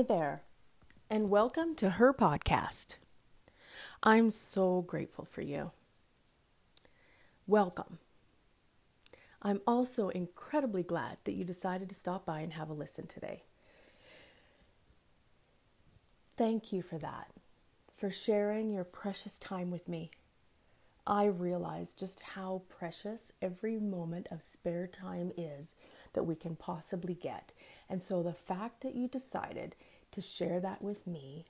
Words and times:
Hey 0.00 0.06
there, 0.08 0.40
and 1.10 1.28
welcome 1.28 1.74
to 1.74 1.90
her 1.90 2.14
podcast. 2.14 2.96
I'm 4.02 4.30
so 4.30 4.80
grateful 4.80 5.26
for 5.26 5.42
you. 5.42 5.72
Welcome. 7.46 7.98
I'm 9.42 9.60
also 9.66 10.08
incredibly 10.08 10.82
glad 10.82 11.18
that 11.24 11.34
you 11.34 11.44
decided 11.44 11.90
to 11.90 11.94
stop 11.94 12.24
by 12.24 12.40
and 12.40 12.54
have 12.54 12.70
a 12.70 12.72
listen 12.72 13.08
today. 13.08 13.42
Thank 16.34 16.72
you 16.72 16.80
for 16.80 16.96
that, 16.96 17.26
for 17.94 18.10
sharing 18.10 18.70
your 18.70 18.84
precious 18.84 19.38
time 19.38 19.70
with 19.70 19.86
me. 19.86 20.10
I 21.06 21.24
realize 21.24 21.92
just 21.92 22.20
how 22.20 22.62
precious 22.70 23.32
every 23.42 23.78
moment 23.78 24.28
of 24.30 24.42
spare 24.42 24.86
time 24.86 25.32
is 25.36 25.74
that 26.12 26.24
we 26.24 26.36
can 26.36 26.56
possibly 26.56 27.14
get. 27.14 27.52
And 27.90 28.02
so 28.02 28.22
the 28.22 28.32
fact 28.32 28.82
that 28.82 28.94
you 28.94 29.08
decided 29.08 29.74
to 30.12 30.20
share 30.20 30.60
that 30.60 30.82
with 30.82 31.06
me 31.06 31.46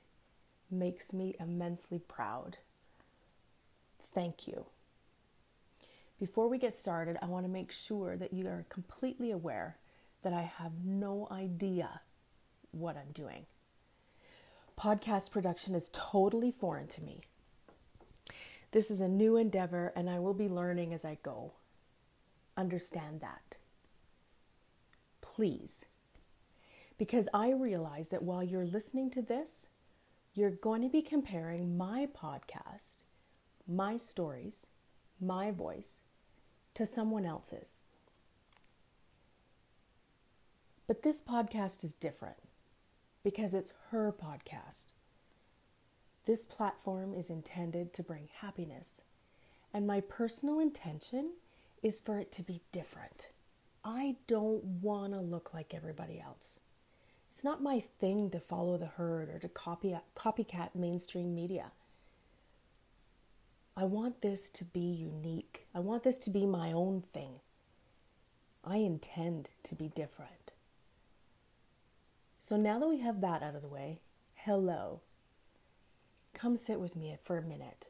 makes 0.71 1.13
me 1.13 1.35
immensely 1.41 1.99
proud. 1.99 2.59
Thank 4.03 4.47
you. 4.47 4.67
Before 6.19 6.49
we 6.49 6.59
get 6.59 6.75
started, 6.75 7.17
I 7.23 7.27
want 7.27 7.47
to 7.47 7.51
make 7.51 7.73
sure 7.73 8.17
that 8.17 8.33
you 8.33 8.47
are 8.47 8.67
completely 8.69 9.31
aware 9.31 9.77
that 10.23 10.33
I 10.33 10.43
have 10.43 10.85
no 10.85 11.27
idea 11.31 12.01
what 12.73 12.97
I'm 12.97 13.13
doing. 13.13 13.47
Podcast 14.79 15.31
production 15.31 15.75
is 15.75 15.91
totally 15.93 16.51
foreign 16.51 16.87
to 16.89 17.03
me. 17.03 17.19
This 18.73 18.91
is 18.91 19.01
a 19.01 19.09
new 19.09 19.37
endeavor 19.37 19.93
and 19.97 20.09
I 20.09 20.19
will 20.19 20.35
be 20.35 20.49
learning 20.49 20.95
as 20.95 21.05
I 21.05 21.19
go. 21.23 21.53
Understand 22.57 23.21
that. 23.21 23.57
Please. 25.21 25.87
Because 27.01 27.31
I 27.33 27.51
realize 27.51 28.09
that 28.09 28.25
while 28.25 28.43
you're 28.45 28.67
listening 28.67 29.09
to 29.13 29.23
this, 29.23 29.69
you're 30.35 30.51
going 30.51 30.83
to 30.83 30.89
be 30.91 31.01
comparing 31.01 31.79
my 31.79 32.07
podcast, 32.15 33.05
my 33.67 33.97
stories, 33.97 34.67
my 35.19 35.51
voice 35.51 36.03
to 36.75 36.85
someone 36.85 37.25
else's. 37.25 37.81
But 40.87 41.03
this 41.03 41.23
podcast 41.23 41.85
is 41.85 41.95
different 41.95 42.37
because 43.25 43.55
it's 43.55 43.73
her 43.93 44.13
podcast. 44.13 44.93
This 46.27 46.45
platform 46.45 47.15
is 47.15 47.31
intended 47.31 47.95
to 47.95 48.03
bring 48.03 48.29
happiness, 48.43 49.01
and 49.73 49.87
my 49.87 50.03
personal 50.03 50.61
intention 50.61 51.31
is 51.83 51.99
for 51.99 52.19
it 52.19 52.31
to 52.33 52.43
be 52.43 52.61
different. 52.73 53.31
I 53.83 54.17
don't 54.27 54.63
want 54.83 55.15
to 55.15 55.21
look 55.21 55.55
like 55.55 55.73
everybody 55.73 56.21
else. 56.21 56.61
It's 57.31 57.45
not 57.45 57.63
my 57.63 57.85
thing 58.01 58.29
to 58.31 58.41
follow 58.41 58.77
the 58.77 58.87
herd 58.87 59.31
or 59.31 59.39
to 59.39 59.49
copy 59.49 59.97
copycat 60.17 60.75
mainstream 60.75 61.35
media. 61.35 61.71
I 63.77 63.85
want 63.85 64.21
this 64.21 64.51
to 64.51 64.65
be 64.65 64.81
unique. 64.81 65.67
I 65.75 65.79
want 65.79 66.03
this 66.03 66.19
to 66.19 66.31
be 66.31 66.45
my 66.45 66.73
own 66.73 67.05
thing. 67.15 67.35
I 68.65 68.79
intend 68.79 69.51
to 69.63 69.75
be 69.77 69.89
different. 69.89 70.53
So 72.39 72.57
now 72.57 72.79
that 72.81 72.89
we 72.89 72.99
have 72.99 73.21
that 73.21 73.43
out 73.43 73.55
of 73.55 73.63
the 73.63 73.69
way, 73.69 74.01
hello. 74.35 75.01
Come 76.35 76.57
sit 76.57 76.81
with 76.81 76.97
me 76.97 77.17
for 77.23 77.39
a 77.39 77.43
minute. 77.43 77.87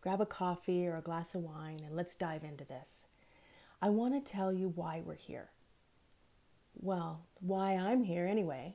Grab 0.00 0.20
a 0.20 0.26
coffee 0.26 0.86
or 0.86 0.96
a 0.96 1.00
glass 1.00 1.34
of 1.34 1.42
wine 1.42 1.82
and 1.86 1.94
let's 1.94 2.16
dive 2.16 2.42
into 2.42 2.64
this. 2.64 3.06
I 3.80 3.88
want 3.90 4.14
to 4.14 4.32
tell 4.32 4.52
you 4.52 4.72
why 4.74 5.00
we're 5.04 5.14
here. 5.14 5.50
Well, 6.80 7.22
why 7.40 7.72
I'm 7.72 8.04
here 8.04 8.26
anyway. 8.26 8.74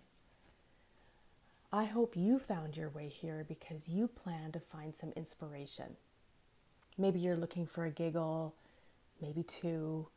I 1.72 1.86
hope 1.86 2.16
you 2.16 2.38
found 2.38 2.76
your 2.76 2.90
way 2.90 3.08
here 3.08 3.46
because 3.48 3.88
you 3.88 4.08
plan 4.08 4.52
to 4.52 4.60
find 4.60 4.96
some 4.96 5.14
inspiration. 5.16 5.96
Maybe 6.98 7.20
you're 7.20 7.38
looking 7.38 7.66
for 7.66 7.86
a 7.86 7.90
giggle, 7.90 8.54
maybe 9.22 9.42
two, 9.42 10.08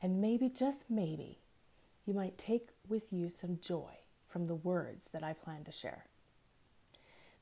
and 0.00 0.20
maybe, 0.20 0.48
just 0.48 0.90
maybe, 0.90 1.38
you 2.06 2.14
might 2.14 2.38
take 2.38 2.68
with 2.88 3.12
you 3.12 3.28
some 3.28 3.58
joy 3.60 3.98
from 4.28 4.46
the 4.46 4.54
words 4.54 5.08
that 5.08 5.22
I 5.22 5.32
plan 5.32 5.64
to 5.64 5.72
share. 5.72 6.06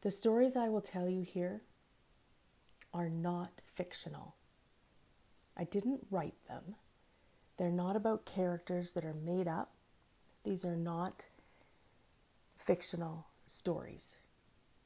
The 0.00 0.10
stories 0.10 0.56
I 0.56 0.68
will 0.68 0.80
tell 0.80 1.08
you 1.08 1.22
here 1.22 1.60
are 2.92 3.08
not 3.08 3.60
fictional. 3.66 4.34
I 5.56 5.64
didn't 5.64 6.06
write 6.10 6.34
them. 6.48 6.74
They're 7.60 7.68
not 7.68 7.94
about 7.94 8.24
characters 8.24 8.92
that 8.92 9.04
are 9.04 9.12
made 9.12 9.46
up. 9.46 9.68
These 10.44 10.64
are 10.64 10.76
not 10.76 11.26
fictional 12.56 13.26
stories. 13.46 14.16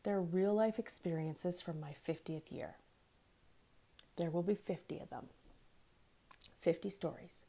They're 0.03 0.21
real 0.21 0.53
life 0.55 0.81
experiences 0.81 1.63
from 1.63 1.79
my 1.79 1.95
50th 2.05 2.51
year. 2.51 2.75
There 4.17 4.29
will 4.29 4.43
be 4.43 4.57
50 4.57 4.99
of 4.99 5.09
them. 5.09 5.29
50 6.63 6.91
stories. 6.91 7.45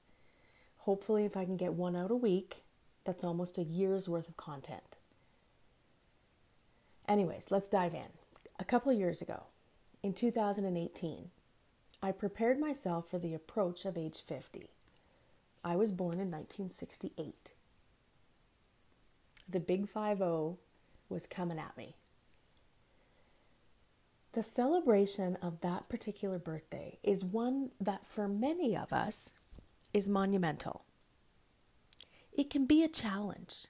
Hopefully, 0.82 1.26
if 1.26 1.36
I 1.36 1.44
can 1.44 1.58
get 1.58 1.74
one 1.74 1.96
out 1.96 2.12
a 2.12 2.16
week, 2.16 2.58
that's 3.04 3.24
almost 3.24 3.58
a 3.58 3.64
year's 3.64 4.08
worth 4.08 4.30
of 4.30 4.38
content. 4.38 4.98
Anyways, 7.08 7.48
let's 7.50 7.68
dive 7.68 7.96
in. 7.96 8.10
A 8.60 8.64
couple 8.64 8.92
of 8.92 9.00
years 9.00 9.24
ago, 9.24 9.46
in 10.04 10.14
2018, 10.14 11.32
I 12.04 12.12
prepared 12.12 12.60
myself 12.60 13.10
for 13.10 13.18
the 13.18 13.34
approach 13.34 13.86
of 13.86 13.98
age 13.98 14.22
50. 14.28 14.70
I 15.66 15.76
was 15.76 15.92
born 15.92 16.20
in 16.20 16.30
1968. 16.30 17.54
The 19.50 19.60
big 19.60 19.90
5 19.90 20.22
was 21.10 21.26
coming 21.28 21.58
at 21.58 21.76
me. 21.76 21.96
The 24.34 24.44
celebration 24.44 25.38
of 25.42 25.62
that 25.62 25.90
particular 25.90 26.38
birthday 26.38 27.00
is 27.02 27.26
one 27.26 27.72
that 27.82 28.06
for 28.06 28.28
many 28.28 28.78
of 28.78 28.94
us 28.94 29.34
is 29.92 30.08
monumental. 30.08 30.84
It 32.32 32.50
can 32.52 32.66
be 32.66 32.84
a 32.84 32.88
challenge 32.88 33.68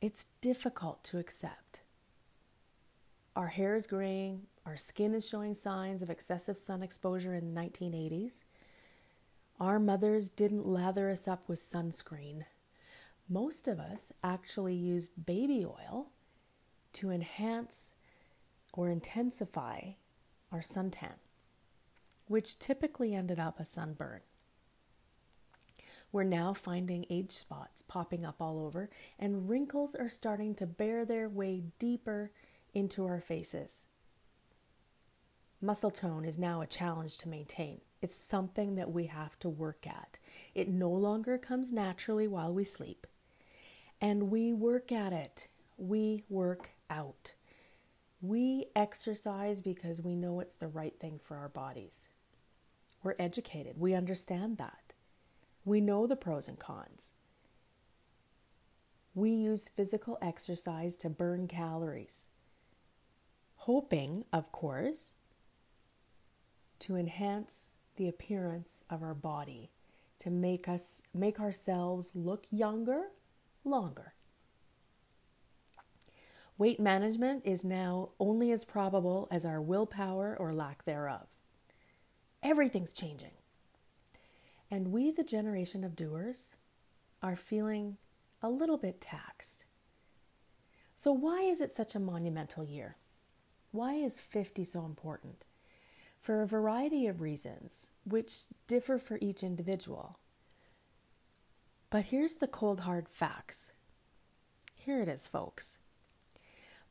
it's 0.00 0.26
difficult 0.42 1.02
to 1.02 1.18
accept. 1.18 1.80
Our 3.34 3.46
hair 3.46 3.74
is 3.74 3.86
graying, 3.86 4.42
our 4.66 4.76
skin 4.76 5.14
is 5.14 5.26
showing 5.26 5.54
signs 5.54 6.02
of 6.02 6.10
excessive 6.10 6.58
sun 6.58 6.82
exposure 6.82 7.34
in 7.34 7.54
the 7.54 7.60
1980s. 7.60 8.44
Our 9.60 9.78
mothers 9.78 10.28
didn't 10.28 10.66
lather 10.66 11.10
us 11.10 11.28
up 11.28 11.48
with 11.48 11.60
sunscreen. 11.60 12.44
Most 13.28 13.68
of 13.68 13.78
us 13.78 14.12
actually 14.22 14.74
used 14.74 15.24
baby 15.24 15.64
oil 15.64 16.10
to 16.94 17.10
enhance 17.10 17.94
or 18.72 18.90
intensify 18.90 19.92
our 20.50 20.60
suntan, 20.60 21.14
which 22.26 22.58
typically 22.58 23.14
ended 23.14 23.38
up 23.38 23.60
a 23.60 23.64
sunburn. 23.64 24.20
We're 26.10 26.24
now 26.24 26.52
finding 26.54 27.06
age 27.10 27.32
spots 27.32 27.82
popping 27.82 28.24
up 28.24 28.36
all 28.40 28.64
over, 28.64 28.90
and 29.18 29.48
wrinkles 29.48 29.94
are 29.94 30.08
starting 30.08 30.54
to 30.56 30.66
bear 30.66 31.04
their 31.04 31.28
way 31.28 31.64
deeper 31.78 32.30
into 32.72 33.04
our 33.06 33.20
faces. 33.20 33.84
Muscle 35.60 35.90
tone 35.90 36.24
is 36.24 36.38
now 36.38 36.60
a 36.60 36.66
challenge 36.66 37.18
to 37.18 37.28
maintain. 37.28 37.80
It's 38.04 38.18
something 38.18 38.74
that 38.74 38.92
we 38.92 39.06
have 39.06 39.38
to 39.38 39.48
work 39.48 39.86
at. 39.86 40.18
It 40.54 40.68
no 40.68 40.90
longer 40.90 41.38
comes 41.38 41.72
naturally 41.72 42.28
while 42.28 42.52
we 42.52 42.62
sleep. 42.62 43.06
And 43.98 44.30
we 44.30 44.52
work 44.52 44.92
at 44.92 45.14
it. 45.14 45.48
We 45.78 46.22
work 46.28 46.72
out. 46.90 47.32
We 48.20 48.66
exercise 48.76 49.62
because 49.62 50.02
we 50.02 50.16
know 50.16 50.40
it's 50.40 50.54
the 50.54 50.68
right 50.68 50.92
thing 51.00 51.18
for 51.18 51.38
our 51.38 51.48
bodies. 51.48 52.10
We're 53.02 53.14
educated. 53.18 53.80
We 53.80 53.94
understand 53.94 54.58
that. 54.58 54.92
We 55.64 55.80
know 55.80 56.06
the 56.06 56.14
pros 56.14 56.46
and 56.46 56.58
cons. 56.58 57.14
We 59.14 59.30
use 59.30 59.70
physical 59.70 60.18
exercise 60.20 60.94
to 60.96 61.08
burn 61.08 61.48
calories, 61.48 62.26
hoping, 63.56 64.26
of 64.30 64.52
course, 64.52 65.14
to 66.80 66.96
enhance 66.96 67.76
the 67.96 68.08
appearance 68.08 68.82
of 68.90 69.02
our 69.02 69.14
body, 69.14 69.70
to 70.18 70.30
make 70.30 70.68
us 70.68 71.02
make 71.12 71.40
ourselves 71.40 72.12
look 72.14 72.46
younger, 72.50 73.06
longer. 73.64 74.14
Weight 76.56 76.78
management 76.78 77.42
is 77.44 77.64
now 77.64 78.10
only 78.20 78.52
as 78.52 78.64
probable 78.64 79.26
as 79.30 79.44
our 79.44 79.60
willpower 79.60 80.36
or 80.38 80.52
lack 80.52 80.84
thereof. 80.84 81.26
Everything's 82.42 82.92
changing. 82.92 83.32
And 84.70 84.92
we, 84.92 85.10
the 85.10 85.24
generation 85.24 85.82
of 85.82 85.96
doers, 85.96 86.54
are 87.22 87.36
feeling 87.36 87.96
a 88.40 88.50
little 88.50 88.76
bit 88.76 89.00
taxed. 89.00 89.64
So, 90.94 91.12
why 91.12 91.40
is 91.42 91.60
it 91.60 91.72
such 91.72 91.94
a 91.94 92.00
monumental 92.00 92.64
year? 92.64 92.96
Why 93.72 93.94
is 93.94 94.20
50 94.20 94.62
so 94.64 94.84
important? 94.84 95.44
For 96.24 96.40
a 96.40 96.46
variety 96.46 97.06
of 97.06 97.20
reasons, 97.20 97.90
which 98.06 98.46
differ 98.66 98.96
for 98.98 99.18
each 99.20 99.42
individual. 99.42 100.18
But 101.90 102.06
here's 102.06 102.38
the 102.38 102.46
cold 102.46 102.80
hard 102.80 103.10
facts 103.10 103.72
Here 104.74 105.02
it 105.02 105.08
is, 105.08 105.28
folks. 105.28 105.80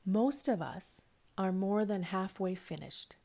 Most 0.05 0.47
of 0.47 0.61
us 0.61 1.05
are 1.35 1.51
more 1.51 1.83
than 1.83 2.03
halfway 2.03 2.53
finished. 2.53 3.15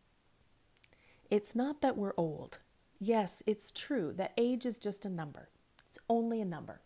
It's 1.31 1.55
not 1.55 1.83
that 1.83 1.99
we're 1.99 2.15
old. 2.17 2.61
Yes, 2.99 3.43
it's 3.47 3.71
true 3.71 4.15
that 4.17 4.33
age 4.39 4.65
is 4.65 4.79
just 4.79 5.05
a 5.05 5.11
number, 5.11 5.51
it's 5.87 5.99
only 6.09 6.41
a 6.41 6.47
number. 6.47 6.81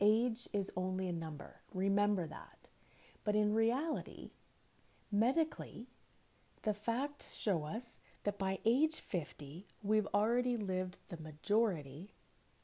Age 0.00 0.48
is 0.54 0.70
only 0.74 1.08
a 1.08 1.12
number. 1.12 1.56
Remember 1.74 2.26
that. 2.26 2.70
But 3.22 3.34
in 3.34 3.52
reality, 3.52 4.30
medically, 5.12 5.88
the 6.64 6.74
facts 6.74 7.36
show 7.36 7.64
us 7.64 8.00
that 8.24 8.38
by 8.38 8.58
age 8.64 9.00
50, 9.00 9.66
we've 9.82 10.08
already 10.14 10.56
lived 10.56 10.98
the 11.08 11.20
majority 11.20 12.10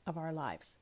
of 0.06 0.17
our 0.17 0.32
lives. 0.32 0.79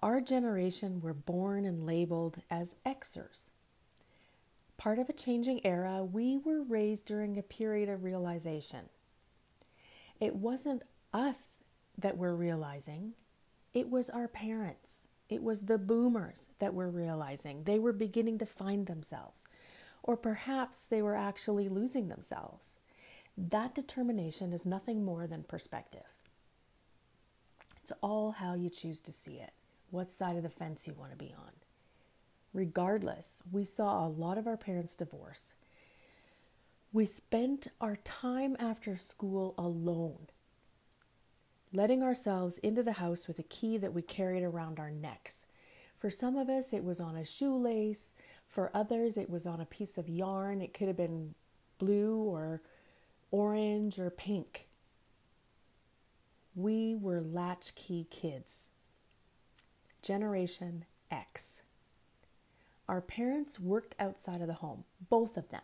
Our 0.00 0.20
generation 0.20 1.00
were 1.00 1.14
born 1.14 1.64
and 1.64 1.86
labeled 1.86 2.42
as 2.50 2.76
Xers. 2.84 3.50
Part 4.76 4.98
of 4.98 5.08
a 5.08 5.14
changing 5.14 5.64
era, 5.64 6.04
we 6.04 6.36
were 6.36 6.62
raised 6.62 7.06
during 7.06 7.38
a 7.38 7.42
period 7.42 7.88
of 7.88 8.04
realization. 8.04 8.90
It 10.20 10.36
wasn't 10.36 10.82
us 11.12 11.56
that 11.96 12.18
were 12.18 12.34
realizing, 12.34 13.12
it 13.72 13.88
was 13.90 14.10
our 14.10 14.28
parents. 14.28 15.06
It 15.28 15.42
was 15.42 15.62
the 15.62 15.78
boomers 15.78 16.50
that 16.58 16.74
were 16.74 16.90
realizing 16.90 17.64
they 17.64 17.78
were 17.78 17.92
beginning 17.94 18.36
to 18.38 18.46
find 18.46 18.86
themselves, 18.86 19.46
or 20.02 20.16
perhaps 20.16 20.86
they 20.86 21.02
were 21.02 21.16
actually 21.16 21.68
losing 21.68 22.08
themselves. 22.08 22.78
That 23.36 23.74
determination 23.74 24.52
is 24.52 24.66
nothing 24.66 25.04
more 25.04 25.26
than 25.26 25.44
perspective. 25.44 26.06
It's 27.80 27.92
all 28.00 28.32
how 28.32 28.54
you 28.54 28.70
choose 28.70 29.00
to 29.00 29.12
see 29.12 29.36
it, 29.36 29.52
what 29.90 30.12
side 30.12 30.36
of 30.36 30.42
the 30.42 30.48
fence 30.48 30.86
you 30.86 30.94
want 30.94 31.12
to 31.12 31.16
be 31.16 31.34
on. 31.36 31.52
Regardless, 32.52 33.42
we 33.50 33.64
saw 33.64 34.06
a 34.06 34.08
lot 34.08 34.38
of 34.38 34.46
our 34.46 34.56
parents 34.56 34.94
divorce. 34.94 35.54
We 36.92 37.06
spent 37.06 37.68
our 37.80 37.96
time 37.96 38.56
after 38.60 38.96
school 38.96 39.54
alone 39.56 40.28
letting 41.72 42.02
ourselves 42.02 42.58
into 42.58 42.82
the 42.82 42.92
house 42.92 43.26
with 43.26 43.38
a 43.38 43.44
key 43.44 43.78
that 43.78 43.94
we 43.94 44.02
carried 44.02 44.42
around 44.42 44.78
our 44.78 44.90
necks. 44.90 45.46
For 45.98 46.10
some 46.10 46.36
of 46.36 46.48
us, 46.48 46.72
it 46.72 46.84
was 46.84 47.00
on 47.00 47.16
a 47.16 47.24
shoelace. 47.24 48.14
For 48.52 48.70
others, 48.74 49.16
it 49.16 49.30
was 49.30 49.46
on 49.46 49.60
a 49.60 49.66
piece 49.66 49.96
of 49.96 50.10
yarn. 50.10 50.60
It 50.60 50.74
could 50.74 50.86
have 50.86 50.96
been 50.96 51.34
blue 51.78 52.16
or 52.22 52.60
orange 53.30 53.98
or 53.98 54.10
pink. 54.10 54.68
We 56.54 56.94
were 56.94 57.22
latchkey 57.22 58.06
kids. 58.10 58.68
Generation 60.02 60.84
X. 61.10 61.62
Our 62.88 63.00
parents 63.00 63.58
worked 63.58 63.94
outside 63.98 64.42
of 64.42 64.48
the 64.48 64.54
home, 64.54 64.84
both 65.08 65.38
of 65.38 65.48
them. 65.48 65.62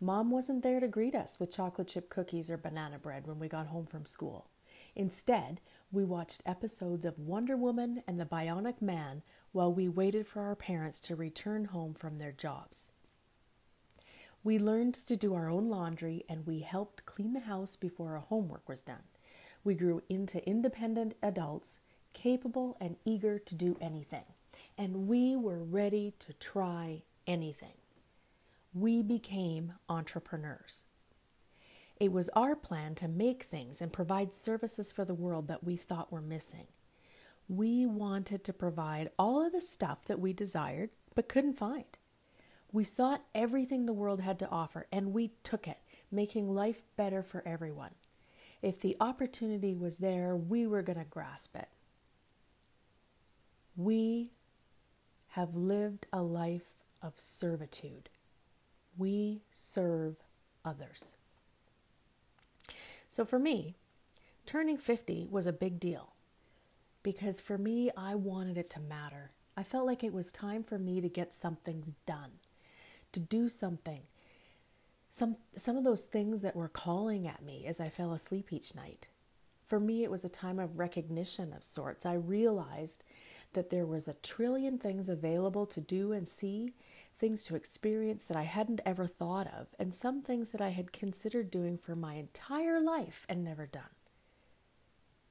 Mom 0.00 0.30
wasn't 0.30 0.62
there 0.62 0.80
to 0.80 0.88
greet 0.88 1.14
us 1.14 1.38
with 1.38 1.54
chocolate 1.54 1.88
chip 1.88 2.08
cookies 2.08 2.50
or 2.50 2.56
banana 2.56 2.98
bread 2.98 3.26
when 3.26 3.38
we 3.38 3.48
got 3.48 3.66
home 3.66 3.84
from 3.84 4.06
school. 4.06 4.46
Instead, 4.96 5.60
we 5.92 6.04
watched 6.04 6.42
episodes 6.46 7.04
of 7.04 7.18
Wonder 7.18 7.56
Woman 7.56 8.02
and 8.06 8.18
the 8.18 8.24
Bionic 8.24 8.80
Man 8.80 9.22
while 9.52 9.72
we 9.72 9.88
waited 9.88 10.26
for 10.26 10.42
our 10.42 10.56
parents 10.56 11.00
to 11.00 11.16
return 11.16 11.66
home 11.66 11.94
from 11.94 12.18
their 12.18 12.32
jobs. 12.32 12.90
We 14.42 14.58
learned 14.58 14.94
to 14.94 15.16
do 15.16 15.34
our 15.34 15.50
own 15.50 15.68
laundry 15.68 16.24
and 16.28 16.46
we 16.46 16.60
helped 16.60 17.04
clean 17.04 17.34
the 17.34 17.40
house 17.40 17.76
before 17.76 18.14
our 18.14 18.20
homework 18.20 18.68
was 18.68 18.82
done. 18.82 19.02
We 19.64 19.74
grew 19.74 20.02
into 20.08 20.46
independent 20.48 21.14
adults, 21.22 21.80
capable 22.12 22.76
and 22.80 22.96
eager 23.04 23.38
to 23.38 23.54
do 23.54 23.76
anything. 23.80 24.24
And 24.78 25.06
we 25.06 25.36
were 25.36 25.62
ready 25.62 26.14
to 26.20 26.32
try 26.32 27.02
anything. 27.26 27.74
We 28.72 29.02
became 29.02 29.74
entrepreneurs. 29.88 30.86
It 31.98 32.12
was 32.12 32.30
our 32.30 32.56
plan 32.56 32.94
to 32.96 33.08
make 33.08 33.42
things 33.42 33.82
and 33.82 33.92
provide 33.92 34.32
services 34.32 34.90
for 34.90 35.04
the 35.04 35.12
world 35.12 35.48
that 35.48 35.62
we 35.62 35.76
thought 35.76 36.10
were 36.10 36.22
missing. 36.22 36.68
We 37.50 37.84
wanted 37.84 38.44
to 38.44 38.52
provide 38.52 39.10
all 39.18 39.44
of 39.44 39.50
the 39.50 39.60
stuff 39.60 40.04
that 40.04 40.20
we 40.20 40.32
desired 40.32 40.90
but 41.16 41.28
couldn't 41.28 41.58
find. 41.58 41.98
We 42.70 42.84
sought 42.84 43.24
everything 43.34 43.86
the 43.86 43.92
world 43.92 44.20
had 44.20 44.38
to 44.38 44.48
offer 44.48 44.86
and 44.92 45.12
we 45.12 45.32
took 45.42 45.66
it, 45.66 45.78
making 46.12 46.54
life 46.54 46.82
better 46.96 47.24
for 47.24 47.42
everyone. 47.44 47.90
If 48.62 48.80
the 48.80 48.96
opportunity 49.00 49.74
was 49.74 49.98
there, 49.98 50.36
we 50.36 50.64
were 50.64 50.82
going 50.82 51.00
to 51.00 51.04
grasp 51.04 51.56
it. 51.56 51.66
We 53.74 54.30
have 55.30 55.56
lived 55.56 56.06
a 56.12 56.22
life 56.22 56.70
of 57.02 57.14
servitude. 57.16 58.10
We 58.96 59.42
serve 59.50 60.18
others. 60.64 61.16
So 63.08 63.24
for 63.24 63.40
me, 63.40 63.74
turning 64.46 64.78
50 64.78 65.26
was 65.28 65.48
a 65.48 65.52
big 65.52 65.80
deal 65.80 66.09
because 67.02 67.40
for 67.40 67.58
me, 67.58 67.90
I 67.96 68.14
wanted 68.14 68.58
it 68.58 68.70
to 68.70 68.80
matter. 68.80 69.32
I 69.56 69.62
felt 69.62 69.86
like 69.86 70.04
it 70.04 70.12
was 70.12 70.32
time 70.32 70.62
for 70.62 70.78
me 70.78 71.00
to 71.00 71.08
get 71.08 71.34
something 71.34 71.94
done, 72.06 72.32
to 73.12 73.20
do 73.20 73.48
something. 73.48 74.02
Some, 75.10 75.36
some 75.56 75.76
of 75.76 75.84
those 75.84 76.04
things 76.04 76.40
that 76.42 76.56
were 76.56 76.68
calling 76.68 77.26
at 77.26 77.42
me 77.42 77.66
as 77.66 77.80
I 77.80 77.88
fell 77.88 78.12
asleep 78.12 78.52
each 78.52 78.74
night. 78.74 79.08
For 79.66 79.80
me, 79.80 80.02
it 80.02 80.10
was 80.10 80.24
a 80.24 80.28
time 80.28 80.58
of 80.58 80.78
recognition 80.78 81.52
of 81.52 81.64
sorts. 81.64 82.06
I 82.06 82.14
realized 82.14 83.04
that 83.52 83.70
there 83.70 83.86
was 83.86 84.06
a 84.06 84.14
trillion 84.14 84.78
things 84.78 85.08
available 85.08 85.66
to 85.66 85.80
do 85.80 86.12
and 86.12 86.26
see, 86.28 86.74
things 87.18 87.44
to 87.44 87.56
experience 87.56 88.24
that 88.24 88.36
I 88.36 88.44
hadn't 88.44 88.80
ever 88.86 89.06
thought 89.06 89.46
of, 89.46 89.68
and 89.78 89.94
some 89.94 90.22
things 90.22 90.52
that 90.52 90.60
I 90.60 90.70
had 90.70 90.92
considered 90.92 91.50
doing 91.50 91.76
for 91.76 91.94
my 91.94 92.14
entire 92.14 92.80
life 92.80 93.26
and 93.28 93.44
never 93.44 93.66
done. 93.66 93.82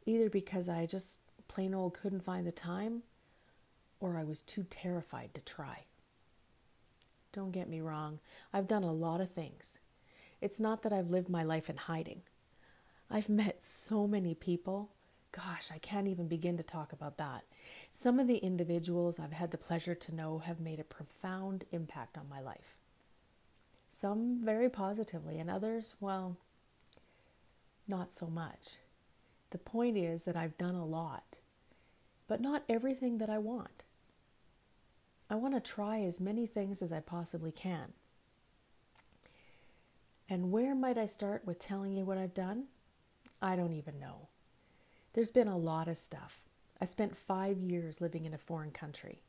Either 0.06 0.30
because 0.30 0.70
I 0.70 0.86
just 0.86 1.20
plain 1.50 1.74
old 1.74 1.94
couldn't 1.94 2.24
find 2.24 2.48
the 2.48 2.54
time, 2.54 3.04
or 4.00 4.18
I 4.18 4.24
was 4.24 4.42
too 4.42 4.64
terrified 4.70 5.34
to 5.34 5.42
try. 5.42 5.84
Don't 7.34 7.52
get 7.52 7.68
me 7.68 7.82
wrong, 7.82 8.20
I've 8.54 8.68
done 8.68 8.84
a 8.84 8.94
lot 8.94 9.20
of 9.20 9.30
things. 9.30 9.80
It's 10.40 10.60
not 10.60 10.84
that 10.84 10.94
I've 10.94 11.10
lived 11.10 11.28
my 11.28 11.44
life 11.44 11.70
in 11.70 11.76
hiding. 11.76 12.22
I've 13.12 13.28
met 13.28 13.62
so 13.62 14.08
many 14.08 14.34
people. 14.34 14.92
Gosh, 15.32 15.70
I 15.74 15.80
can't 15.80 16.08
even 16.08 16.28
begin 16.28 16.56
to 16.58 16.64
talk 16.64 16.94
about 16.94 17.18
that. 17.18 17.44
Some 17.92 18.20
of 18.20 18.28
the 18.28 18.38
individuals 18.38 19.20
I've 19.20 19.34
had 19.34 19.52
the 19.52 19.58
pleasure 19.58 19.96
to 19.96 20.16
know 20.16 20.40
have 20.40 20.60
made 20.60 20.80
a 20.80 20.84
profound 20.84 21.66
impact 21.72 22.18
on 22.18 22.30
my 22.30 22.40
life. 22.40 22.78
Some 23.90 24.40
very 24.44 24.70
positively, 24.70 25.40
and 25.40 25.50
others, 25.50 25.96
well, 26.00 26.38
not 27.88 28.14
so 28.14 28.28
much. 28.28 28.78
The 29.50 29.58
point 29.58 29.98
is 29.98 30.26
that 30.26 30.38
I've 30.38 30.58
done 30.58 30.76
a 30.76 30.86
lot, 30.86 31.39
but 32.30 32.40
not 32.40 32.64
everything 32.70 33.18
that 33.18 33.30
I 33.30 33.40
want. 33.40 33.84
I 35.32 35.36
want 35.36 35.56
to 35.56 35.72
try 35.72 36.02
as 36.02 36.22
many 36.22 36.46
things 36.46 36.82
as 36.82 36.94
I 36.94 37.00
possibly 37.00 37.52
can. 37.52 37.92
And 40.30 40.52
where 40.52 40.76
might 40.76 41.00
I 41.00 41.08
start 41.08 41.46
with 41.46 41.58
telling 41.58 41.92
you 41.92 42.06
what 42.06 42.20
I've 42.20 42.36
done? 42.36 42.66
I 43.42 43.56
don't 43.56 43.74
even 43.74 44.00
know. 44.00 44.28
There's 45.14 45.32
been 45.32 45.48
a 45.48 45.58
lot 45.58 45.88
of 45.88 45.98
stuff. 45.98 46.44
I 46.80 46.86
spent 46.86 47.18
five 47.18 47.58
years 47.58 48.00
living 48.00 48.26
in 48.26 48.34
a 48.36 48.38
foreign 48.38 48.72
country. 48.72 49.24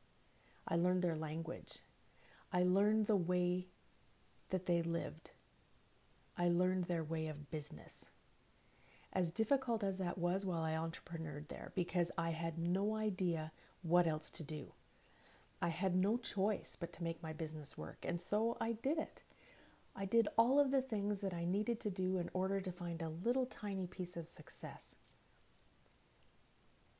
I 0.68 0.76
learned 0.76 1.02
their 1.02 1.16
language. 1.16 1.78
I 2.52 2.64
learned 2.64 3.06
the 3.06 3.16
way 3.16 3.66
that 4.50 4.66
they 4.66 4.82
lived. 4.82 5.30
I 6.36 6.48
learned 6.48 6.84
their 6.84 7.02
way 7.02 7.28
of 7.28 7.50
business. 7.50 8.10
As 9.12 9.30
difficult 9.30 9.82
as 9.82 9.98
that 9.98 10.18
was 10.18 10.46
while 10.46 10.62
I 10.62 10.72
entrepreneured 10.72 11.48
there, 11.48 11.72
because 11.74 12.12
I 12.16 12.30
had 12.30 12.58
no 12.58 12.94
idea 12.94 13.52
what 13.82 14.06
else 14.06 14.30
to 14.30 14.44
do. 14.44 14.72
I 15.60 15.68
had 15.68 15.94
no 15.94 16.16
choice 16.16 16.76
but 16.78 16.92
to 16.94 17.02
make 17.02 17.22
my 17.22 17.32
business 17.32 17.76
work, 17.76 18.04
and 18.04 18.20
so 18.20 18.56
I 18.60 18.72
did 18.72 18.98
it. 18.98 19.22
I 19.94 20.04
did 20.04 20.28
all 20.38 20.60
of 20.60 20.70
the 20.70 20.80
things 20.80 21.20
that 21.20 21.34
I 21.34 21.44
needed 21.44 21.80
to 21.80 21.90
do 21.90 22.18
in 22.18 22.30
order 22.32 22.60
to 22.60 22.72
find 22.72 23.02
a 23.02 23.08
little 23.08 23.46
tiny 23.46 23.86
piece 23.86 24.16
of 24.16 24.28
success. 24.28 24.96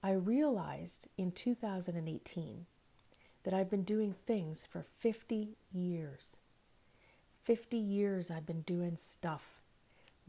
I 0.03 0.13
realized 0.13 1.09
in 1.17 1.31
2018 1.31 2.67
that 3.45 3.55
I've 3.55 3.71
been 3.71 3.85
doing 3.85 4.15
things 4.27 4.67
for 4.67 4.85
50 4.99 5.57
years. 5.73 6.37
50 7.43 7.77
years 7.77 8.31
I've 8.31 8.47
been 8.47 8.63
doing 8.63 8.97
stuff, 8.97 9.60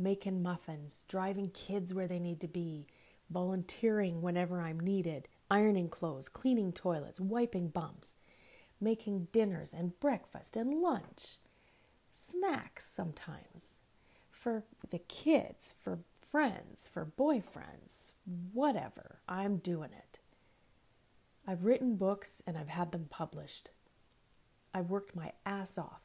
making 0.01 0.43
muffins, 0.43 1.03
driving 1.08 1.50
kids 1.50 1.93
where 1.93 2.08
they 2.08 2.20
need 2.20 2.39
to 2.41 2.48
be, 2.48 2.88
volunteering 3.29 4.22
whenever 4.22 4.62
I'm 4.62 4.79
needed, 4.79 5.27
ironing 5.50 5.89
clothes, 5.89 6.29
cleaning 6.29 6.72
toilets, 6.74 7.20
wiping 7.20 7.70
bums, 7.70 8.15
making 8.79 9.27
dinners 9.31 9.74
and 9.74 10.00
breakfast 10.00 10.55
and 10.55 10.81
lunch, 10.81 11.38
snacks 12.10 12.86
sometimes 12.86 13.79
for 14.31 14.63
the 14.89 15.00
kids, 15.00 15.75
for 15.81 16.00
friends, 16.27 16.89
for 16.91 17.05
boyfriends, 17.05 18.13
whatever. 18.53 19.20
I'm 19.27 19.58
doing 19.58 19.91
it. 19.91 20.20
I've 21.48 21.65
written 21.65 21.96
books 21.96 22.41
and 22.48 22.58
I've 22.58 22.70
had 22.70 22.91
them 22.91 23.08
published. 23.10 23.70
I've 24.74 24.89
worked 24.89 25.15
my 25.15 25.34
ass 25.46 25.77
off 25.77 26.01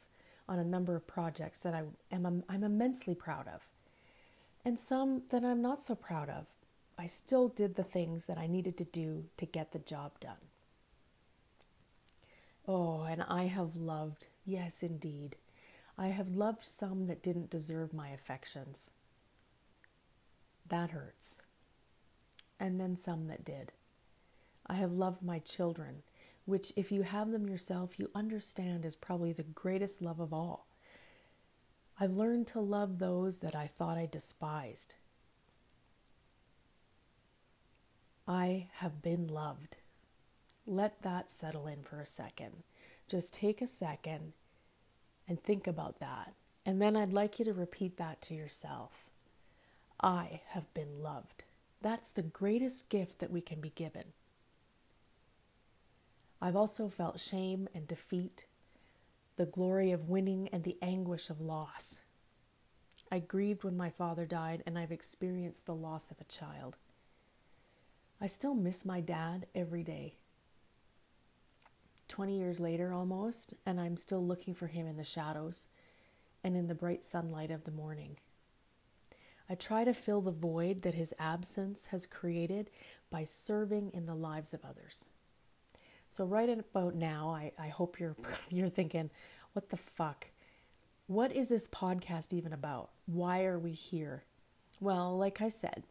on 0.48 0.58
a 0.58 0.64
number 0.64 0.96
of 0.96 1.06
projects 1.06 1.62
that 1.62 1.74
I 1.74 1.82
am 2.10 2.44
I'm 2.48 2.64
immensely 2.64 3.14
proud 3.14 3.48
of. 3.48 3.62
And 4.66 4.80
some 4.80 5.22
that 5.28 5.44
I'm 5.44 5.62
not 5.62 5.80
so 5.80 5.94
proud 5.94 6.28
of. 6.28 6.46
I 6.98 7.06
still 7.06 7.46
did 7.46 7.76
the 7.76 7.84
things 7.84 8.26
that 8.26 8.36
I 8.36 8.48
needed 8.48 8.76
to 8.78 8.84
do 8.84 9.26
to 9.36 9.46
get 9.46 9.70
the 9.70 9.78
job 9.78 10.18
done. 10.18 10.42
Oh, 12.66 13.02
and 13.02 13.22
I 13.22 13.44
have 13.44 13.76
loved, 13.76 14.26
yes, 14.44 14.82
indeed, 14.82 15.36
I 15.96 16.08
have 16.08 16.30
loved 16.34 16.64
some 16.64 17.06
that 17.06 17.22
didn't 17.22 17.48
deserve 17.48 17.94
my 17.94 18.08
affections. 18.08 18.90
That 20.68 20.90
hurts. 20.90 21.38
And 22.58 22.80
then 22.80 22.96
some 22.96 23.28
that 23.28 23.44
did. 23.44 23.70
I 24.66 24.74
have 24.74 24.90
loved 24.90 25.22
my 25.22 25.38
children, 25.38 26.02
which, 26.44 26.72
if 26.74 26.90
you 26.90 27.02
have 27.02 27.30
them 27.30 27.48
yourself, 27.48 28.00
you 28.00 28.10
understand 28.16 28.84
is 28.84 28.96
probably 28.96 29.32
the 29.32 29.44
greatest 29.44 30.02
love 30.02 30.18
of 30.18 30.32
all. 30.32 30.66
I've 31.98 32.16
learned 32.16 32.46
to 32.48 32.60
love 32.60 32.98
those 32.98 33.38
that 33.38 33.54
I 33.54 33.66
thought 33.66 33.96
I 33.96 34.06
despised. 34.06 34.96
I 38.28 38.66
have 38.74 39.00
been 39.02 39.28
loved. 39.28 39.78
Let 40.66 41.02
that 41.02 41.30
settle 41.30 41.66
in 41.66 41.82
for 41.82 42.00
a 42.00 42.06
second. 42.06 42.64
Just 43.08 43.32
take 43.32 43.62
a 43.62 43.66
second 43.66 44.32
and 45.28 45.42
think 45.42 45.66
about 45.66 46.00
that. 46.00 46.34
And 46.66 46.82
then 46.82 46.96
I'd 46.96 47.12
like 47.12 47.38
you 47.38 47.44
to 47.44 47.54
repeat 47.54 47.96
that 47.96 48.20
to 48.22 48.34
yourself. 48.34 49.08
I 50.02 50.40
have 50.48 50.72
been 50.74 51.02
loved. 51.02 51.44
That's 51.80 52.10
the 52.10 52.22
greatest 52.22 52.88
gift 52.88 53.20
that 53.20 53.30
we 53.30 53.40
can 53.40 53.60
be 53.60 53.70
given. 53.70 54.12
I've 56.42 56.56
also 56.56 56.88
felt 56.88 57.20
shame 57.20 57.68
and 57.74 57.86
defeat, 57.86 58.46
the 59.36 59.46
glory 59.46 59.92
of 59.92 60.08
winning 60.08 60.48
and 60.48 60.64
the 60.64 60.78
anguish 60.80 61.30
of 61.30 61.40
loss. 61.40 62.00
I 63.10 63.18
grieved 63.20 63.64
when 63.64 63.76
my 63.76 63.90
father 63.90 64.26
died, 64.26 64.62
and 64.66 64.78
I've 64.78 64.90
experienced 64.90 65.66
the 65.66 65.74
loss 65.74 66.10
of 66.10 66.20
a 66.20 66.24
child. 66.24 66.76
I 68.20 68.26
still 68.26 68.54
miss 68.54 68.84
my 68.84 69.00
dad 69.00 69.46
every 69.54 69.82
day. 69.82 70.16
20 72.08 72.38
years 72.38 72.60
later 72.60 72.92
almost, 72.92 73.54
and 73.64 73.80
I'm 73.80 73.96
still 73.96 74.24
looking 74.24 74.54
for 74.54 74.68
him 74.68 74.86
in 74.86 74.96
the 74.96 75.04
shadows 75.04 75.68
and 76.42 76.56
in 76.56 76.66
the 76.66 76.74
bright 76.74 77.02
sunlight 77.02 77.50
of 77.50 77.64
the 77.64 77.70
morning. 77.70 78.16
I 79.48 79.54
try 79.54 79.84
to 79.84 79.92
fill 79.92 80.20
the 80.20 80.32
void 80.32 80.82
that 80.82 80.94
his 80.94 81.14
absence 81.18 81.86
has 81.86 82.06
created 82.06 82.70
by 83.10 83.24
serving 83.24 83.90
in 83.92 84.06
the 84.06 84.14
lives 84.14 84.54
of 84.54 84.64
others. 84.64 85.06
So 86.08 86.24
right 86.24 86.48
about 86.48 86.94
now, 86.94 87.30
I, 87.30 87.52
I 87.58 87.68
hope 87.68 87.98
you're 87.98 88.16
you're 88.50 88.68
thinking, 88.68 89.10
what 89.52 89.70
the 89.70 89.76
fuck? 89.76 90.28
What 91.06 91.32
is 91.32 91.48
this 91.48 91.68
podcast 91.68 92.32
even 92.32 92.52
about? 92.52 92.90
Why 93.06 93.44
are 93.44 93.58
we 93.58 93.72
here? 93.72 94.24
Well, 94.80 95.16
like 95.16 95.40
I 95.40 95.48
said, 95.48 95.84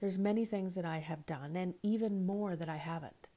there's 0.00 0.18
many 0.18 0.44
things 0.44 0.74
that 0.74 0.84
I 0.84 0.98
have 0.98 1.26
done 1.26 1.56
and 1.56 1.74
even 1.82 2.26
more 2.26 2.56
that 2.56 2.68
I 2.68 2.76
haven't. 2.76 3.28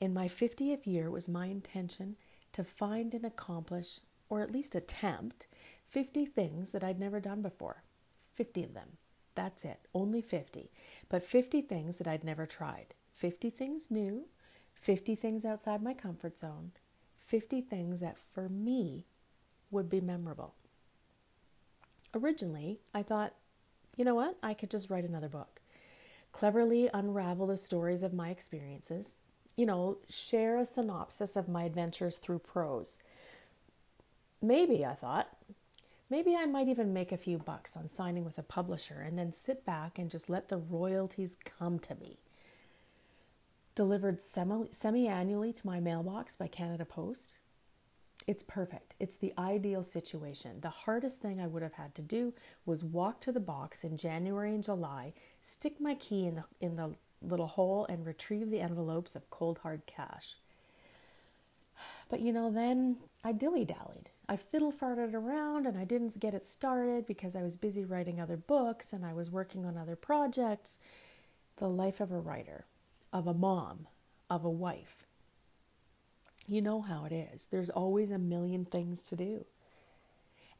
In 0.00 0.12
my 0.12 0.26
50th 0.26 0.86
year, 0.86 1.06
it 1.06 1.12
was 1.12 1.28
my 1.28 1.46
intention 1.46 2.16
to 2.52 2.64
find 2.64 3.14
and 3.14 3.24
accomplish, 3.24 4.00
or 4.28 4.40
at 4.40 4.52
least 4.52 4.74
attempt, 4.74 5.46
50 5.88 6.26
things 6.26 6.72
that 6.72 6.82
I'd 6.82 6.98
never 6.98 7.20
done 7.20 7.42
before. 7.42 7.82
50 8.34 8.64
of 8.64 8.74
them. 8.74 8.96
That's 9.34 9.64
it. 9.64 9.80
Only 9.94 10.20
50. 10.20 10.70
But 11.08 11.24
50 11.24 11.60
things 11.62 11.98
that 11.98 12.08
I'd 12.08 12.24
never 12.24 12.46
tried. 12.46 12.94
50 13.14 13.50
things 13.50 13.90
new, 13.90 14.26
50 14.84 15.14
things 15.14 15.46
outside 15.46 15.82
my 15.82 15.94
comfort 15.94 16.38
zone, 16.38 16.72
50 17.24 17.62
things 17.62 18.00
that 18.00 18.18
for 18.18 18.50
me 18.50 19.06
would 19.70 19.88
be 19.88 19.98
memorable. 19.98 20.52
Originally, 22.14 22.80
I 22.92 23.02
thought, 23.02 23.32
you 23.96 24.04
know 24.04 24.14
what? 24.14 24.36
I 24.42 24.52
could 24.52 24.70
just 24.70 24.90
write 24.90 25.04
another 25.04 25.30
book. 25.30 25.60
Cleverly 26.32 26.90
unravel 26.92 27.46
the 27.46 27.56
stories 27.56 28.02
of 28.02 28.12
my 28.12 28.28
experiences, 28.28 29.14
you 29.56 29.64
know, 29.64 29.96
share 30.06 30.58
a 30.58 30.66
synopsis 30.66 31.34
of 31.34 31.48
my 31.48 31.64
adventures 31.64 32.18
through 32.18 32.40
prose. 32.40 32.98
Maybe, 34.42 34.84
I 34.84 34.92
thought, 34.92 35.34
maybe 36.10 36.36
I 36.36 36.44
might 36.44 36.68
even 36.68 36.92
make 36.92 37.10
a 37.10 37.16
few 37.16 37.38
bucks 37.38 37.74
on 37.74 37.88
signing 37.88 38.22
with 38.22 38.36
a 38.36 38.42
publisher 38.42 39.00
and 39.00 39.18
then 39.18 39.32
sit 39.32 39.64
back 39.64 39.98
and 39.98 40.10
just 40.10 40.28
let 40.28 40.50
the 40.50 40.58
royalties 40.58 41.38
come 41.42 41.78
to 41.78 41.94
me. 41.94 42.18
Delivered 43.74 44.20
semi 44.20 45.08
annually 45.08 45.52
to 45.52 45.66
my 45.66 45.80
mailbox 45.80 46.36
by 46.36 46.46
Canada 46.46 46.84
Post. 46.84 47.34
It's 48.26 48.42
perfect. 48.42 48.94
It's 49.00 49.16
the 49.16 49.34
ideal 49.36 49.82
situation. 49.82 50.60
The 50.60 50.70
hardest 50.70 51.20
thing 51.20 51.40
I 51.40 51.46
would 51.46 51.62
have 51.62 51.74
had 51.74 51.94
to 51.96 52.02
do 52.02 52.32
was 52.64 52.84
walk 52.84 53.20
to 53.22 53.32
the 53.32 53.40
box 53.40 53.84
in 53.84 53.96
January 53.96 54.54
and 54.54 54.62
July, 54.62 55.12
stick 55.42 55.80
my 55.80 55.94
key 55.94 56.26
in 56.26 56.36
the 56.36 56.44
in 56.60 56.76
the 56.76 56.94
little 57.20 57.48
hole 57.48 57.86
and 57.88 58.06
retrieve 58.06 58.50
the 58.50 58.60
envelopes 58.60 59.16
of 59.16 59.28
cold 59.30 59.58
hard 59.58 59.86
cash. 59.86 60.36
But 62.08 62.20
you 62.20 62.32
know, 62.32 62.50
then 62.50 62.98
I 63.24 63.32
dilly 63.32 63.64
dallied. 63.64 64.10
I 64.28 64.36
fiddle 64.36 64.72
farted 64.72 65.14
around 65.14 65.66
and 65.66 65.76
I 65.76 65.84
didn't 65.84 66.20
get 66.20 66.34
it 66.34 66.46
started 66.46 67.06
because 67.06 67.34
I 67.34 67.42
was 67.42 67.56
busy 67.56 67.84
writing 67.84 68.20
other 68.20 68.36
books 68.36 68.92
and 68.92 69.04
I 69.04 69.12
was 69.12 69.30
working 69.30 69.66
on 69.66 69.76
other 69.76 69.96
projects. 69.96 70.80
The 71.56 71.68
life 71.68 72.00
of 72.00 72.10
a 72.10 72.18
writer, 72.18 72.66
of 73.14 73.28
a 73.28 73.32
mom, 73.32 73.86
of 74.28 74.44
a 74.44 74.50
wife. 74.50 75.06
You 76.48 76.60
know 76.60 76.82
how 76.82 77.04
it 77.04 77.12
is. 77.12 77.46
There's 77.46 77.70
always 77.70 78.10
a 78.10 78.18
million 78.18 78.64
things 78.64 79.02
to 79.04 79.16
do. 79.16 79.46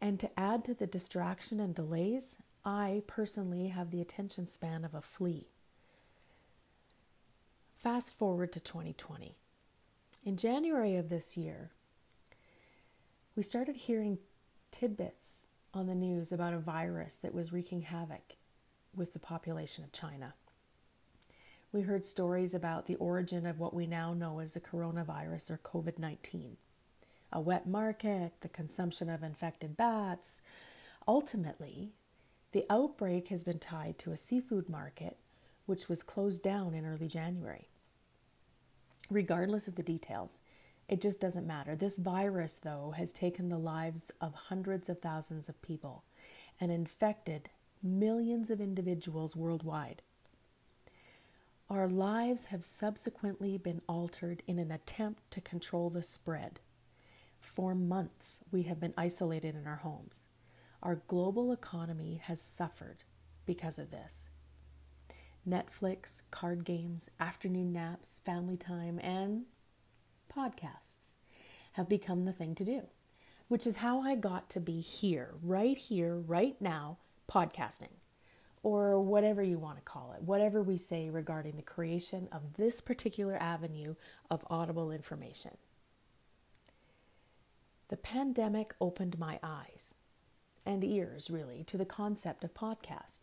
And 0.00 0.20
to 0.20 0.30
add 0.38 0.64
to 0.64 0.74
the 0.74 0.86
distraction 0.86 1.58
and 1.58 1.74
delays, 1.74 2.38
I 2.64 3.02
personally 3.06 3.68
have 3.68 3.90
the 3.90 4.00
attention 4.00 4.46
span 4.46 4.84
of 4.84 4.94
a 4.94 5.02
flea. 5.02 5.48
Fast 7.76 8.16
forward 8.16 8.52
to 8.52 8.60
2020. 8.60 9.36
In 10.24 10.36
January 10.36 10.96
of 10.96 11.08
this 11.08 11.36
year, 11.36 11.70
we 13.36 13.42
started 13.42 13.76
hearing 13.76 14.18
tidbits 14.70 15.46
on 15.74 15.86
the 15.86 15.94
news 15.94 16.30
about 16.30 16.54
a 16.54 16.58
virus 16.58 17.16
that 17.16 17.34
was 17.34 17.52
wreaking 17.52 17.82
havoc 17.82 18.36
with 18.94 19.12
the 19.12 19.18
population 19.18 19.84
of 19.84 19.92
China. 19.92 20.34
We 21.74 21.82
heard 21.82 22.04
stories 22.04 22.54
about 22.54 22.86
the 22.86 22.94
origin 22.94 23.44
of 23.46 23.58
what 23.58 23.74
we 23.74 23.88
now 23.88 24.14
know 24.14 24.38
as 24.38 24.54
the 24.54 24.60
coronavirus 24.60 25.50
or 25.50 25.58
COVID 25.58 25.98
19, 25.98 26.56
a 27.32 27.40
wet 27.40 27.66
market, 27.66 28.34
the 28.42 28.48
consumption 28.48 29.10
of 29.10 29.24
infected 29.24 29.76
bats. 29.76 30.40
Ultimately, 31.08 31.90
the 32.52 32.64
outbreak 32.70 33.26
has 33.26 33.42
been 33.42 33.58
tied 33.58 33.98
to 33.98 34.12
a 34.12 34.16
seafood 34.16 34.68
market 34.68 35.16
which 35.66 35.88
was 35.88 36.04
closed 36.04 36.44
down 36.44 36.74
in 36.74 36.86
early 36.86 37.08
January 37.08 37.66
regardless 39.10 39.66
of 39.66 39.74
the 39.74 39.82
details. 39.82 40.38
It 40.88 41.00
just 41.00 41.20
doesn't 41.20 41.44
matter. 41.44 41.74
This 41.74 41.96
virus, 41.96 42.56
though, 42.56 42.94
has 42.96 43.12
taken 43.12 43.48
the 43.48 43.58
lives 43.58 44.12
of 44.20 44.32
hundreds 44.34 44.88
of 44.88 45.00
thousands 45.00 45.48
of 45.48 45.60
people 45.60 46.04
and 46.60 46.70
infected 46.70 47.50
millions 47.82 48.48
of 48.48 48.60
individuals 48.60 49.34
worldwide. 49.34 50.02
Our 51.70 51.88
lives 51.88 52.46
have 52.46 52.64
subsequently 52.64 53.56
been 53.56 53.80
altered 53.88 54.42
in 54.46 54.58
an 54.58 54.70
attempt 54.70 55.30
to 55.30 55.40
control 55.40 55.88
the 55.88 56.02
spread. 56.02 56.60
For 57.40 57.74
months, 57.74 58.40
we 58.52 58.64
have 58.64 58.78
been 58.78 58.92
isolated 58.98 59.54
in 59.54 59.66
our 59.66 59.76
homes. 59.76 60.26
Our 60.82 60.96
global 61.06 61.52
economy 61.52 62.20
has 62.24 62.42
suffered 62.42 63.04
because 63.46 63.78
of 63.78 63.90
this. 63.90 64.28
Netflix, 65.48 66.22
card 66.30 66.64
games, 66.64 67.10
afternoon 67.18 67.72
naps, 67.72 68.20
family 68.24 68.58
time, 68.58 68.98
and 68.98 69.44
podcasts 70.30 71.14
have 71.72 71.88
become 71.88 72.26
the 72.26 72.32
thing 72.32 72.54
to 72.56 72.64
do, 72.64 72.82
which 73.48 73.66
is 73.66 73.78
how 73.78 74.00
I 74.00 74.16
got 74.16 74.50
to 74.50 74.60
be 74.60 74.80
here, 74.80 75.34
right 75.42 75.78
here, 75.78 76.16
right 76.16 76.60
now, 76.60 76.98
podcasting, 77.26 77.96
or 78.64 78.98
whatever 78.98 79.42
you 79.42 79.58
want 79.58 79.76
to 79.76 79.82
call 79.82 80.12
it, 80.16 80.22
whatever 80.22 80.60
we 80.60 80.76
say 80.76 81.08
regarding 81.08 81.54
the 81.54 81.62
creation 81.62 82.28
of 82.32 82.54
this 82.54 82.80
particular 82.80 83.36
avenue 83.36 83.94
of 84.28 84.44
audible 84.50 84.90
information. 84.90 85.52
The 87.88 87.96
pandemic 87.96 88.74
opened 88.80 89.20
my 89.20 89.38
eyes 89.40 89.94
and 90.66 90.82
ears, 90.82 91.30
really, 91.30 91.62
to 91.64 91.76
the 91.76 91.84
concept 91.84 92.42
of 92.42 92.54
podcast 92.54 93.20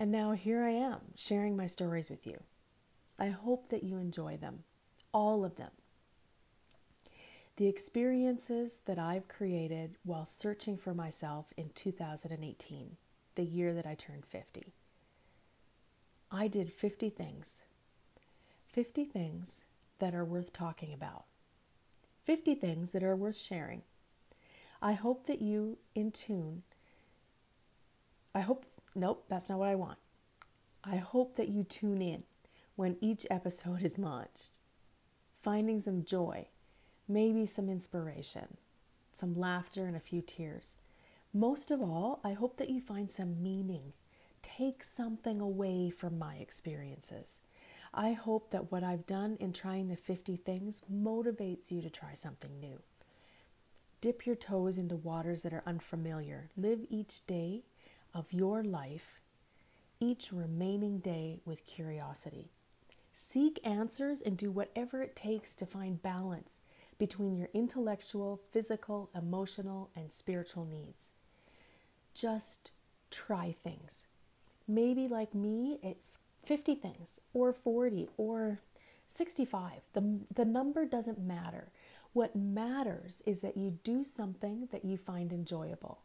and 0.00 0.10
now 0.10 0.32
here 0.32 0.62
I 0.62 0.70
am 0.70 1.00
sharing 1.14 1.58
my 1.58 1.66
stories 1.66 2.08
with 2.08 2.26
you. 2.26 2.42
I 3.18 3.28
hope 3.28 3.68
that 3.68 3.82
you 3.82 3.98
enjoy 3.98 4.38
them, 4.38 4.64
all 5.12 5.44
of 5.44 5.56
them. 5.56 5.72
The 7.56 7.66
experiences 7.66 8.80
that 8.86 8.98
I've 8.98 9.28
created 9.28 9.96
while 10.02 10.24
searching 10.24 10.78
for 10.78 10.94
myself 10.94 11.52
in 11.58 11.68
2018, 11.74 12.96
the 13.34 13.44
year 13.44 13.72
that 13.74 13.86
I 13.86 13.94
turned 13.94 14.26
50. 14.26 14.72
I 16.30 16.48
did 16.48 16.72
50 16.72 17.10
things. 17.10 17.64
50 18.72 19.04
things 19.04 19.64
that 19.98 20.14
are 20.14 20.24
worth 20.24 20.52
talking 20.52 20.92
about. 20.92 21.24
50 22.24 22.54
things 22.54 22.92
that 22.92 23.02
are 23.02 23.16
worth 23.16 23.36
sharing. 23.38 23.82
I 24.82 24.92
hope 24.92 25.26
that 25.26 25.42
you 25.42 25.78
in 25.94 26.10
tune. 26.12 26.62
I 28.34 28.40
hope, 28.40 28.64
nope, 28.94 29.24
that's 29.28 29.48
not 29.48 29.58
what 29.58 29.68
I 29.68 29.74
want. 29.74 29.98
I 30.84 30.96
hope 30.96 31.34
that 31.34 31.48
you 31.48 31.64
tune 31.64 32.00
in 32.00 32.22
when 32.76 32.96
each 33.00 33.26
episode 33.30 33.82
is 33.82 33.98
launched, 33.98 34.58
finding 35.42 35.80
some 35.80 36.04
joy, 36.04 36.46
maybe 37.08 37.44
some 37.44 37.68
inspiration, 37.68 38.56
some 39.12 39.34
laughter, 39.34 39.86
and 39.86 39.96
a 39.96 40.00
few 40.00 40.22
tears. 40.22 40.76
Most 41.32 41.70
of 41.70 41.80
all, 41.80 42.18
I 42.24 42.32
hope 42.32 42.56
that 42.56 42.70
you 42.70 42.80
find 42.80 43.10
some 43.10 43.40
meaning. 43.40 43.92
Take 44.42 44.82
something 44.82 45.40
away 45.40 45.88
from 45.88 46.18
my 46.18 46.34
experiences. 46.34 47.40
I 47.94 48.12
hope 48.14 48.50
that 48.50 48.72
what 48.72 48.82
I've 48.82 49.06
done 49.06 49.36
in 49.38 49.52
trying 49.52 49.88
the 49.88 49.96
50 49.96 50.36
things 50.36 50.82
motivates 50.92 51.70
you 51.70 51.82
to 51.82 51.90
try 51.90 52.14
something 52.14 52.58
new. 52.58 52.80
Dip 54.00 54.26
your 54.26 54.34
toes 54.34 54.76
into 54.76 54.96
waters 54.96 55.44
that 55.44 55.52
are 55.52 55.62
unfamiliar. 55.64 56.50
Live 56.56 56.80
each 56.88 57.24
day 57.28 57.62
of 58.12 58.32
your 58.32 58.64
life, 58.64 59.20
each 60.00 60.32
remaining 60.32 60.98
day 60.98 61.38
with 61.44 61.64
curiosity. 61.64 62.50
Seek 63.12 63.60
answers 63.62 64.20
and 64.20 64.36
do 64.36 64.50
whatever 64.50 65.00
it 65.00 65.14
takes 65.14 65.54
to 65.56 65.66
find 65.66 66.02
balance 66.02 66.60
between 66.98 67.36
your 67.36 67.50
intellectual, 67.54 68.40
physical, 68.50 69.10
emotional, 69.14 69.90
and 69.94 70.10
spiritual 70.10 70.64
needs. 70.64 71.12
Just 72.14 72.70
try 73.10 73.52
things. 73.52 74.06
Maybe, 74.66 75.08
like 75.08 75.34
me, 75.34 75.78
it's 75.82 76.20
50 76.44 76.74
things, 76.76 77.20
or 77.34 77.52
40, 77.52 78.08
or 78.16 78.60
65. 79.06 79.72
The, 79.92 80.20
the 80.34 80.44
number 80.44 80.84
doesn't 80.84 81.18
matter. 81.18 81.68
What 82.12 82.34
matters 82.34 83.22
is 83.26 83.40
that 83.40 83.56
you 83.56 83.78
do 83.82 84.04
something 84.04 84.68
that 84.72 84.84
you 84.84 84.96
find 84.96 85.32
enjoyable. 85.32 85.98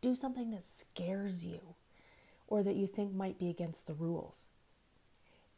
Do 0.00 0.14
something 0.14 0.50
that 0.50 0.66
scares 0.66 1.44
you 1.44 1.60
or 2.48 2.62
that 2.62 2.76
you 2.76 2.86
think 2.86 3.14
might 3.14 3.38
be 3.38 3.48
against 3.48 3.86
the 3.86 3.94
rules. 3.94 4.48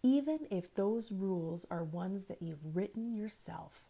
Even 0.03 0.41
if 0.51 0.75
those 0.75 1.11
rules 1.11 1.67
are 1.71 1.83
ones 1.83 2.27
that 2.27 2.41
you've 2.41 2.77
written 2.77 3.15
yourself. 3.15 3.83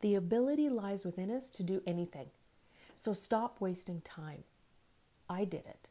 The 0.00 0.14
ability 0.14 0.68
lies 0.68 1.04
within 1.04 1.30
us 1.30 1.50
to 1.50 1.62
do 1.62 1.82
anything. 1.86 2.28
So 2.98 3.12
stop 3.12 3.60
wasting 3.60 4.00
time. 4.00 4.42
I 5.30 5.44
did 5.44 5.64
it. 5.66 5.88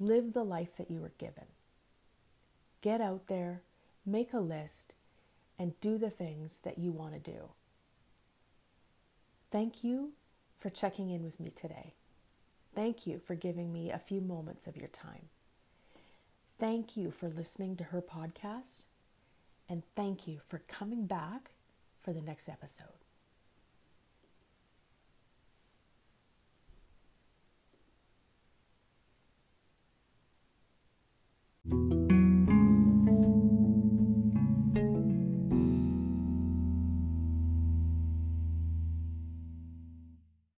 Live 0.00 0.32
the 0.32 0.42
life 0.42 0.76
that 0.76 0.90
you 0.90 1.00
were 1.00 1.12
given. 1.18 1.44
Get 2.80 3.00
out 3.00 3.28
there, 3.28 3.62
make 4.04 4.32
a 4.32 4.40
list, 4.40 4.94
and 5.56 5.78
do 5.80 5.96
the 5.96 6.10
things 6.10 6.58
that 6.64 6.78
you 6.78 6.90
want 6.90 7.14
to 7.14 7.20
do. 7.20 7.50
Thank 9.52 9.84
you 9.84 10.14
for 10.58 10.68
checking 10.68 11.10
in 11.10 11.22
with 11.22 11.38
me 11.38 11.50
today. 11.50 11.94
Thank 12.74 13.06
you 13.06 13.20
for 13.20 13.36
giving 13.36 13.72
me 13.72 13.92
a 13.92 13.98
few 14.00 14.20
moments 14.20 14.66
of 14.66 14.76
your 14.76 14.88
time. 14.88 15.28
Thank 16.58 16.96
you 16.96 17.12
for 17.12 17.28
listening 17.28 17.76
to 17.76 17.84
her 17.84 18.02
podcast. 18.02 18.86
And 19.68 19.84
thank 19.94 20.26
you 20.26 20.40
for 20.48 20.58
coming 20.66 21.06
back 21.06 21.52
for 22.02 22.12
the 22.12 22.20
next 22.20 22.48
episode. 22.48 23.03